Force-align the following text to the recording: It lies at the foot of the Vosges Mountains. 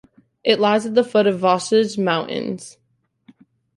It 0.43 0.59
lies 0.59 0.87
at 0.87 0.95
the 0.95 1.03
foot 1.03 1.27
of 1.27 1.35
the 1.35 1.39
Vosges 1.41 1.95
Mountains. 1.95 2.79